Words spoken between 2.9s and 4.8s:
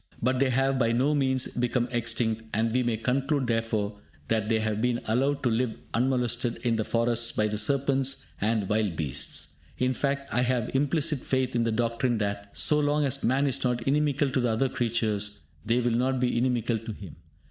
conclude, therefore, that they